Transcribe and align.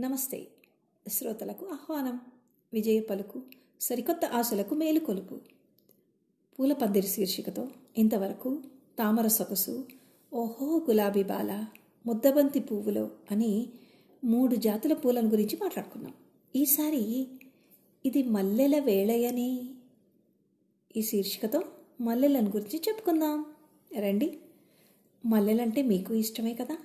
నమస్తే. 0.00 0.48
శ్రోతలకు 1.08 1.66
ఆహ్వానం. 1.66 2.20
విజయ 2.72 3.00
పలుకు 3.00 3.42
సరికొత్త 3.80 4.24
ఆశలకు 4.24 4.74
మేలుకొలుపు 4.74 5.40
పూల 6.58 6.72
పందిరి 6.72 7.06
శీర్షికతో 7.06 7.68
ఇంతవరకు 7.98 8.62
తామర 8.98 9.26
సొగసు 9.26 9.86
ఓహో 10.34 10.78
గులాబీ 10.78 11.22
బాల 11.22 11.66
ముద్దబంతి 12.06 12.60
పువ్వులో 12.60 13.10
అని 13.30 13.68
మూడు 14.24 14.56
జాతుల 14.56 14.92
పూలను 14.92 15.28
గురించి 15.28 15.58
మాట్లాడుకున్నాం. 15.62 16.14
ఈసారి 16.56 17.28
ఇది 18.06 18.22
మల్లెల 18.22 18.78
వేళయని. 18.78 19.74
ఈ 20.96 21.02
శీర్షికతో 21.02 21.62
మల్లెలను 22.00 22.50
గురించి 22.50 22.82
చెప్పుకుందాం. 22.88 23.44
రండి. 23.98 24.38
మల్లెలంటే 25.26 25.82
మీకు 25.82 26.14
ఇష్టమే 26.14 26.54
కదా? 26.54 26.78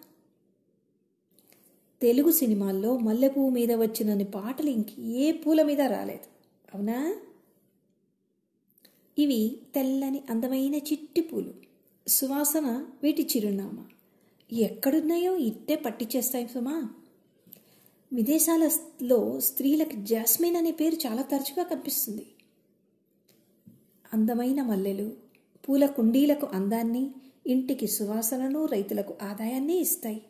తెలుగు 2.03 2.31
సినిమాల్లో 2.31 2.97
మల్లెపువ్వు 2.97 3.49
మీద 3.49 3.71
వచ్చినన్ని 3.71 4.23
పాటలు 4.23 4.69
ఇంక 4.69 4.99
ఏ 4.99 5.31
పూల 5.31 5.61
మీద 5.61 5.81
రాలేదు. 5.81 6.27
అవునా? 6.73 7.15
ఇవి 9.19 9.57
తెల్లని 9.75 10.21
అందమైన 10.29 10.75
చిట్టి 10.75 11.21
పూలు. 11.21 11.53
సువాసన 12.07 12.85
వీటి 13.03 13.23
చిరునామా. 13.23 13.85
ఎక్కడున్నాయో 14.51 15.35
ఇట్టే 15.35 15.75
పట్టించేస్తాయి 15.75 16.47
సుమా. 16.47 16.89
విదేశాలలో 18.13 19.39
స్త్రీలకు 19.39 20.05
జాస్మిన్ 20.05 20.55
అనే 20.55 20.71
పేరు 20.71 20.95
చాలా 20.95 21.21
తరచుగా 21.21 21.63
కనిపిస్తుంది. 21.63 22.25
అందమైన 24.13 24.61
మల్లెలు 24.61 25.11
పూల 25.69 25.85
కుండీలకు 25.85 26.47
అందాన్ని 26.53 27.11
ఇంటికి 27.47 27.87
సువాసనను 27.87 28.65
రైతులకు 28.65 29.13
ఆదాయాన్ని 29.21 29.79
ఇస్తాయి. 29.79 30.21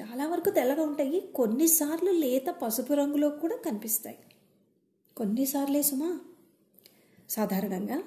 చాలా 0.00 0.26
వరకు 0.26 0.50
తెల్లగా 0.50 0.82
ఉంటాయి. 0.82 1.20
కొన్నిసార్లు 1.34 2.10
లేత 2.10 2.46
పసుపు 2.50 2.94
రంగులో 2.94 3.30
కూడా 3.30 3.56
కనిపిస్తాయి. 3.56 4.18
కొన్నిసార్లే 5.16 5.82
సుమా 5.82 6.20
సాధారణంగా 7.30 8.02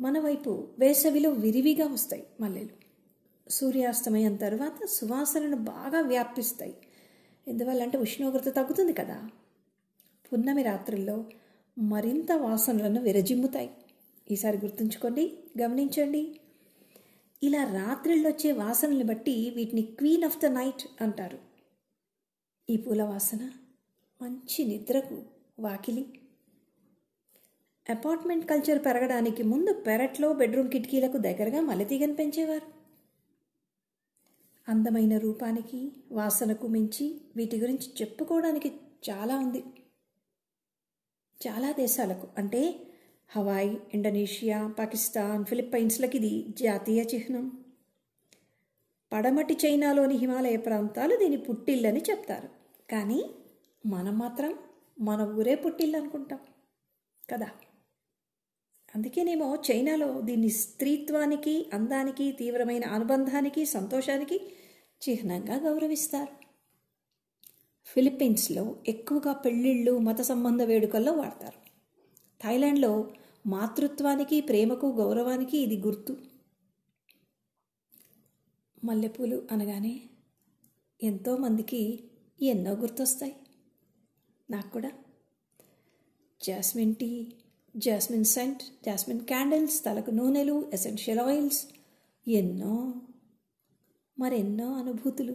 మన 0.00 0.18
వైపు 0.18 0.68
వేసవిలో 0.78 1.30
విరివిగా 1.30 1.86
వస్తాయి 1.86 2.26
మల్లెలు. 2.40 2.88
సూర్యాస్తమయం 3.50 4.36
తర్వాత 4.36 4.86
సువాసనను 4.86 5.56
బాగా 5.56 6.00
వ్యాపిస్తాయి. 6.00 6.76
ఎందువల్ల 7.48 7.82
అంటే 7.82 7.98
ఉష్ణోగ్రత 7.98 8.56
తగ్గుతుంది 8.56 8.92
కదా. 8.92 9.30
పున్నమి 10.32 10.62
రాత్రుల్లో 10.62 11.24
మరింత 11.78 12.32
వాసనలను 12.32 13.00
విరజిమ్ముతాయి. 13.00 13.70
ఈసారి 14.30 14.58
గుర్తుంచుకోండి 14.58 15.38
గమనించండి. 15.62 16.40
ఇలా 17.42 17.64
రాత్రిళ్ళొచ్చే 17.64 18.52
వచ్చే 18.52 18.64
వాసనల్ని 18.64 19.04
బట్టి 19.04 19.52
వీటిని 19.56 19.82
క్వీన్ 19.82 20.24
ఆఫ్ 20.24 20.38
ద 20.38 20.46
నైట్ 20.46 21.02
అంటారు. 21.02 21.38
ఈ 22.70 22.76
పూల 22.76 23.02
వాసన 23.02 23.50
మంచి 24.22 24.64
నిద్రకు 24.64 25.22
వాకిలి. 25.58 26.04
అపార్ట్మెంట్ 27.90 28.46
కల్చర్ 28.46 28.84
పెరగడానికి 28.86 29.42
ముందు 29.42 29.72
పెరట్లో 29.72 30.32
బెడ్రూమ్ 30.32 30.70
కిటికీలకు 30.70 31.18
దగ్గరగా 31.18 31.60
మలతీగను 31.60 32.14
పెంచేవారు. 32.14 32.78
అందమైన 34.68 35.18
రూపానికి 35.18 35.92
వాసనకు 36.12 36.66
మించి 36.66 37.20
వీటి 37.36 37.60
గురించి 37.60 37.92
చెప్పుకోవడానికి 38.00 38.68
చాలా 39.10 39.38
ఉంది. 39.38 39.64
చాలా 41.46 41.72
దేశాలకు 41.72 42.28
అంటే 42.38 42.87
హవాయ్ 43.30 43.76
ఇండోనేషియా 43.94 44.68
పాకిస్తాన్ 44.78 45.44
ఫిలిప్పైన్స్లకి 45.44 46.16
ఇది 46.16 46.46
జాతీయ 46.60 47.04
చిహ్నం. 47.14 47.64
పడమటి 49.12 49.54
చైనాలోని 49.54 50.14
హిమాలయ 50.14 50.56
ప్రాంతాలు 50.56 51.16
దీని 51.16 51.36
పుట్టిల్లని 51.36 52.02
చెప్తారు. 52.10 52.48
కానీ 52.90 53.30
మనం 53.86 54.18
మాత్రం 54.18 54.54
మన 55.00 55.22
ఊరే 55.22 55.54
పుట్టిల్లు 55.54 55.96
అనుకుంటాం 55.96 56.38
కదా 57.30 57.50
అందుకేనేమో 58.94 59.58
చైనాలో 59.70 60.20
దీన్ని 60.20 60.48
స్త్రీత్వానికి 60.48 61.70
అందానికి 61.74 62.32
తీవ్రమైన 62.32 62.84
అనుబంధానికి 62.84 63.64
సంతోషానికి 63.64 64.40
చిహ్నంగా 65.08 65.56
గౌరవిస్తారు. 65.56 66.34
ఫిలిప్పీన్స్లో 67.86 68.76
ఎక్కువగా 68.88 69.32
పెళ్ళిళ్ళు 69.32 69.98
మత 69.98 70.20
సంబంధ 70.20 70.62
వేడుకల్లో 70.62 71.12
వాడతారు. 71.12 71.67
థాయిలాండ్లో 72.44 73.12
మాతృత్వానికి 73.46 74.40
ప్రేమకు 74.40 74.86
గౌరవానికి 74.86 75.58
ఇది 75.58 75.76
గుర్తు. 75.76 76.16
మల్లెపూలు 78.84 79.48
అనగానే 79.52 80.00
ఎంతోమందికి 81.02 82.10
ఎన్నో 82.42 82.72
గుర్తొస్తాయి. 82.72 83.36
నాకు 84.50 84.70
కూడా. 84.70 84.92
Jasmine 86.42 86.94
tea 86.94 87.32
jasmine 87.76 88.24
scent 88.24 88.62
jasmine 88.62 89.20
candles 89.20 89.84
తలకు 89.84 90.10
నూనెలు 90.10 90.70
ఎసెన్షియల్ 90.74 91.20
ఆయిల్స్ 91.20 91.68
ఎన్నో 92.28 92.94
మరెన్నో 94.18 94.72
అనుభూతులు. 94.72 95.32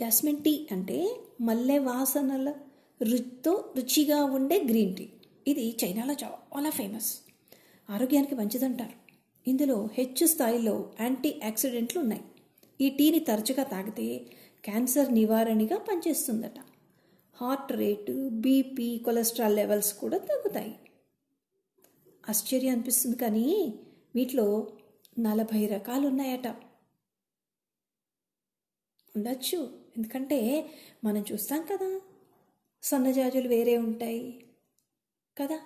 జాస్మిన్ 0.00 0.44
టీ 0.44 0.68
అంటే 0.72 1.20
మల్లె 1.40 1.78
వాసనల 1.78 2.54
రుచితో 3.02 3.74
రుచిగా 3.76 4.24
ఉండే 4.24 4.64
గ్రీన్ 4.64 4.96
టీ. 4.96 5.08
ఇది 5.46 5.76
చైనాలో 5.84 6.14
చాలా 6.24 6.70
ఫేమస్. 6.70 7.18
ఆరోగ్యానికి 7.90 8.34
మంచిదంటారు. 8.34 8.96
ఇందులో 9.48 9.88
హెచ్చు 9.92 10.26
స్థాయిలో 10.26 10.92
యాంటీ 11.00 11.40
యాక్సిడెంట్లు 11.42 12.00
ఉన్నాయి. 12.00 12.22
ఈ 12.80 12.88
టీని 12.88 13.20
తరచుగా 13.20 13.62
తాగితే 13.62 14.26
క్యాన్సర్ 14.64 15.14
నివారణగా 15.14 15.78
పనిచేస్తుందట. 15.78 16.58
Heart 17.34 17.72
rate 17.72 18.28
BP 18.28 18.98
cholesterol 18.98 19.56
levels 19.56 19.94
కూడా 19.94 20.18
తగ్గుతాయి. 20.18 20.74
ఆశ్చర్యం 22.28 22.72
అనిపిస్తుంది 22.72 23.16
కానీ 23.16 23.74
వీటిలో 24.14 24.72
నలభై 25.18 25.66
రకాలు 25.66 26.08
ఉన్నాయట 26.08 26.46
ఉండొచ్చు. 29.16 29.70
ఎందుకంటే 29.96 30.70
మనం 31.04 31.24
చూస్తాం 31.32 31.62
కదా 31.62 32.00
సన్నజాజులు 32.82 33.48
వేరే 33.48 33.76
ఉంటాయి 33.76 34.42
కదా? 35.38 35.60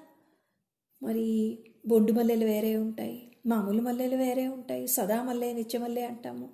మరి 1.02 1.58
బొండు 1.86 2.12
మల్లెలు 2.12 2.44
వేరే 2.44 2.76
ఉంటాయి 2.76 3.32
మామూలు 3.46 3.82
మల్లెలు 3.82 4.16
వేరే 4.16 4.48
ఉంటాయి 4.48 4.86
సదా 4.86 5.22
మల్లె 5.22 5.52
నిత్యమల్లె 5.52 6.02
అంటాము. 6.02 6.48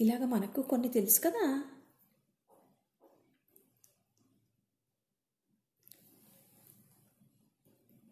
ఇలాగ 0.00 0.24
మనకు 0.24 0.62
కొన్ని 0.62 0.88
తెలుసు 0.88 1.20
కదా? 1.20 1.62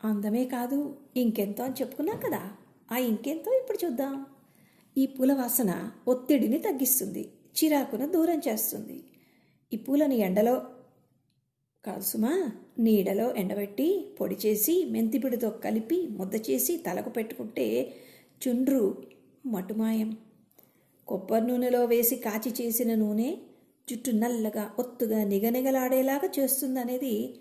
అందమే 0.04 0.44
కాదు 0.44 0.78
ఇంకెంతో 1.16 1.64
అని 1.64 1.75
చెప్పుకున్నాం 1.81 2.20
కదా? 2.20 2.56
ఆ 2.92 2.98
ఇంకెంతో 2.98 3.52
ఇప్పుడు 3.52 3.78
చూద్దాం. 3.84 4.26
ఈ 4.97 5.06
పూల 5.06 5.32
వాసన 5.32 5.91
ఒత్తిడిని 6.08 6.58
తగ్గిస్తుంది 6.58 7.32
చిరాకును 7.56 8.06
దూరం 8.06 8.38
చేస్తుంది. 8.38 9.04
ఈ 9.72 9.76
పూలను 9.76 10.14
ఎండలో 10.14 10.71
కాదు 11.84 12.03
సుమా 12.03 12.50
నీడలో 12.78 13.34
ఎండబెట్టి 13.34 14.15
పొడి 14.20 14.37
చేసి 14.47 14.84
మెంతిపిడితో 14.84 15.50
కలిపి 15.50 16.09
ముద్ద 16.10 16.34
చేసి 16.50 16.76
తలకు 16.76 17.10
పెట్టుకుంటే 17.10 17.94
చుండ్రు 18.43 19.06
మటుమాయం. 19.47 20.16
కొబ్బరి 21.09 21.47
నూనెలో 21.47 21.84
వేసి 21.84 22.16
కాచి 22.16 22.54
చేసిన 22.60 22.94
నూనె 22.94 23.37
జుట్టు 23.91 24.10
నల్లగా 24.10 24.75
ఒత్తుగా 24.78 25.25
నిగనిగలాడేలాగా 25.25 26.28
చేస్తుందనేది 26.38 27.41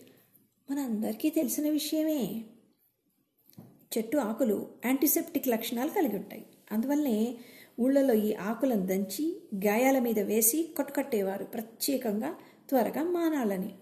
మనందరికీ 0.72 1.29
తెలిసిన 1.29 1.69
విషయమే. 1.69 2.46
చెట్టు 3.97 4.18
ఆకులు 4.18 4.68
యాంటీసెప్టిక్ 4.85 5.47
లక్షణాలు 5.47 5.90
కలిగి 5.90 6.16
ఉంటాయి. 6.16 6.46
అందువల్లనే 6.72 7.38
ఊళ్ళలో 7.79 8.13
ఈ 8.13 8.34
ఆకులను 8.34 8.85
దంచి 8.85 9.41
గాయాల 9.56 10.00
మీద 10.00 10.20
వేసి 10.20 10.70
కట్టుకట్టేవారు 10.78 11.44
ప్రత్యేకంగా 11.44 12.35
త్వరగా 12.70 13.03
మానాలని. 13.03 13.73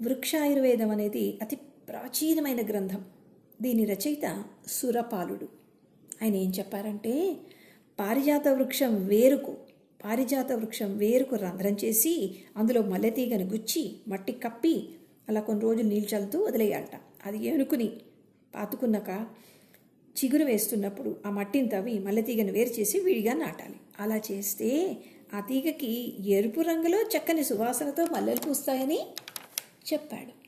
వృక్షాయుర్వేదం 0.00 0.90
అనేది 0.90 1.38
అతి 1.42 1.56
ప్రాచీనమైన 1.88 2.66
గ్రంథం. 2.66 3.04
దీని 3.62 3.84
రచయిత 3.84 4.44
సురపాలుడు. 4.66 5.46
ఆయన 6.22 6.34
ఏం 6.34 6.50
చెప్పారంటే 6.50 7.36
పారిజాత 7.98 8.48
వృక్షం 8.48 9.06
వేరుకు 9.06 9.52
పారిజాత 10.04 10.52
వృక్షం 10.52 10.98
వేరుకు 10.98 11.36
రంధ్రం 11.36 11.76
చేసి 11.84 12.34
అందులో 12.56 12.82
మల్లెతీగను 12.82 13.44
గుచ్చి 13.44 13.96
మట్టి 14.08 14.32
కప్పి 14.32 14.88
అలా 15.28 15.40
కొన్ని 15.40 15.62
రోజులు 15.62 15.88
నీళ్ళు 15.88 16.08
చల్లుతూ 16.14 16.38
వదిలేయాలట 16.44 16.96
అది 17.26 17.38
ఏనుకుని 17.46 17.88
పాతుకున్నాక 18.54 19.10
చిగురు 20.16 20.44
వేస్తున్నప్పుడు 20.44 21.16
ఆ 21.26 21.30
మట్టిని 21.30 21.68
తవ్వి 21.68 21.98
మల్లెతీగను 21.98 22.52
వేరు 22.52 22.80
చేసి 22.80 23.00
విడిగా 23.00 23.34
నాటాలి. 23.34 23.78
అలా 24.00 24.16
చేస్తే 24.32 24.96
ఆ 25.34 25.40
తీగకి 25.40 26.14
ఎరుపు 26.26 26.60
రంగులో 26.60 26.98
చక్కని 26.98 27.44
సువాసనతో 27.44 28.04
మల్లెలు 28.04 28.40
పూస్తాయని 28.48 29.00
చెప్పాడు. 29.92 30.46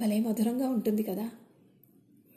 భలే 0.00 0.20
మధురంగా 0.20 0.68
ఉంటుంది 0.68 1.02
కదా. 1.02 1.30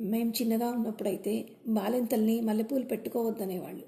మేము 0.01 0.29
చిన్నగా 0.29 0.67
ఉన్నప్పుడైతే 0.69 1.49
బాలింతల్ని 1.67 2.41
మల్లెపూలు 2.41 2.83
పెట్టుకోవద్దనేవాళ్ళు. 2.83 3.83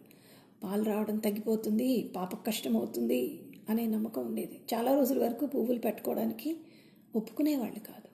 పాలు 0.64 0.84
రావడం 0.84 1.18
తగ్గిపోతుంది 1.18 2.14
పాపకు 2.16 2.44
కష్టం 2.44 2.78
అవుతుంది 2.78 3.42
అనే 3.70 3.88
నమ్మకం 3.88 4.26
ఉండేది. 4.26 4.62
చాలా 4.74 4.96
రోజుల 4.96 5.24
వరకు 5.24 5.46
పువ్వులు 5.46 5.80
పెట్టుకోవడానికి 5.80 6.58
ఒప్పుకునేవాళ్ళు 7.16 7.80
కాదు. 7.80 8.08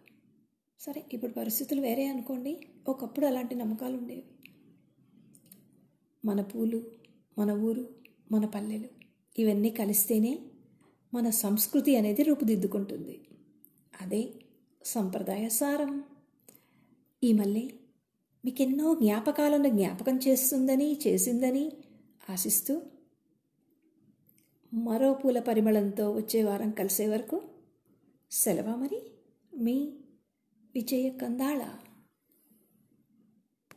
సరే 0.80 1.04
ఇప్పుడు 1.14 1.31
పరిస్థితులు 1.31 1.81
వేరే 1.81 2.06
అనుకోండి. 2.06 2.68
ఒకప్పుడు 2.88 3.26
అలాంటి 3.26 3.56
నమ్మకాలు 3.56 3.98
ఉండేవి. 3.98 4.24
మన 6.26 6.42
పూలు 6.42 6.84
మన 7.38 7.52
ఊరు 7.52 7.90
మన 8.31 8.46
పల్లెలు 8.46 8.88
ఇవన్నీ 9.40 9.70
కలిస్తేనే 9.70 10.40
మన 11.13 11.29
సంస్కృతి 11.29 11.95
అనేది 11.95 12.23
రూపుదిద్దుకుంటుంది. 12.23 13.21
అదే 14.01 14.29
సంప్రదాయ 14.85 15.50
సారం. 15.50 16.03
ఈ 17.23 17.33
మళ్ళీ 17.33 17.73
మీకెన్నో 18.45 18.95
జ్ఞాపకాలను 18.95 19.69
జ్ఞాపకం 19.69 20.17
చేస్తుందని 20.17 21.00
చేసిందని 21.07 21.71
ఆశిస్తూ 22.29 22.81
మరో 24.73 25.13
పూల 25.13 25.39
పరిమళంతో 25.39 26.11
వచ్చే 26.11 26.44
వారం 26.44 26.71
కలిసే 26.71 27.07
వరకు 27.07 27.41
సెలవా 28.31 28.75
మరి? 28.75 29.01
మీ 29.57 29.94
విజయ 30.75 31.09
కందాళ. 31.09 31.75